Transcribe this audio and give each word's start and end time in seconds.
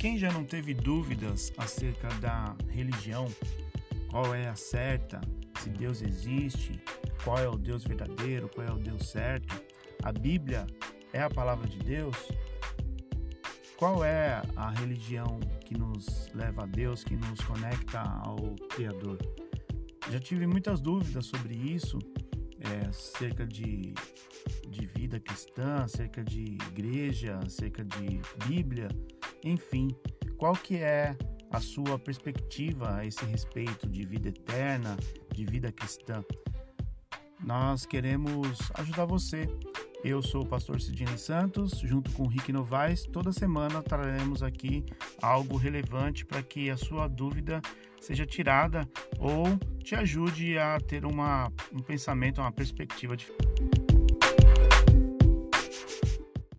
Quem 0.00 0.16
já 0.16 0.32
não 0.32 0.46
teve 0.46 0.72
dúvidas 0.72 1.52
acerca 1.58 2.08
da 2.22 2.56
religião? 2.70 3.28
Qual 4.10 4.34
é 4.34 4.48
a 4.48 4.56
certa? 4.56 5.20
Se 5.58 5.68
Deus 5.68 6.00
existe? 6.00 6.82
Qual 7.22 7.36
é 7.36 7.46
o 7.46 7.54
Deus 7.54 7.84
verdadeiro? 7.84 8.48
Qual 8.48 8.66
é 8.66 8.72
o 8.72 8.78
Deus 8.78 9.10
certo? 9.10 9.62
A 10.02 10.10
Bíblia 10.10 10.66
é 11.12 11.20
a 11.20 11.28
palavra 11.28 11.68
de 11.68 11.78
Deus? 11.80 12.16
Qual 13.76 14.02
é 14.02 14.40
a 14.56 14.70
religião 14.70 15.38
que 15.66 15.76
nos 15.76 16.30
leva 16.34 16.62
a 16.62 16.66
Deus, 16.66 17.04
que 17.04 17.14
nos 17.14 17.42
conecta 17.42 18.00
ao 18.00 18.56
Criador? 18.70 19.18
Já 20.10 20.18
tive 20.18 20.46
muitas 20.46 20.80
dúvidas 20.80 21.26
sobre 21.26 21.54
isso, 21.54 21.98
é, 22.58 22.88
acerca 22.88 23.46
de, 23.46 23.92
de 24.66 24.86
vida 24.86 25.20
cristã, 25.20 25.82
acerca 25.82 26.24
de 26.24 26.56
igreja, 26.70 27.38
acerca 27.44 27.84
de 27.84 28.18
Bíblia, 28.46 28.88
enfim, 29.44 29.88
qual 30.36 30.54
que 30.54 30.76
é 30.76 31.16
a 31.50 31.60
sua 31.60 31.98
perspectiva 31.98 32.96
a 32.96 33.06
esse 33.06 33.24
respeito 33.24 33.88
de 33.88 34.04
vida 34.04 34.28
eterna, 34.28 34.96
de 35.32 35.44
vida 35.44 35.72
cristã? 35.72 36.24
Nós 37.42 37.86
queremos 37.86 38.58
ajudar 38.74 39.06
você. 39.06 39.48
Eu 40.02 40.22
sou 40.22 40.42
o 40.42 40.46
pastor 40.46 40.80
Sidney 40.80 41.18
Santos, 41.18 41.78
junto 41.80 42.10
com 42.12 42.22
o 42.22 42.28
Rick 42.28 42.52
Novaes. 42.52 43.04
Toda 43.04 43.32
semana 43.32 43.82
traremos 43.82 44.42
aqui 44.42 44.84
algo 45.20 45.56
relevante 45.56 46.24
para 46.24 46.42
que 46.42 46.70
a 46.70 46.76
sua 46.76 47.06
dúvida 47.06 47.60
seja 48.00 48.24
tirada 48.24 48.88
ou 49.18 49.44
te 49.82 49.94
ajude 49.94 50.58
a 50.58 50.78
ter 50.80 51.04
uma, 51.04 51.52
um 51.72 51.80
pensamento, 51.80 52.40
uma 52.40 52.52
perspectiva 52.52 53.16
diferente. 53.16 53.89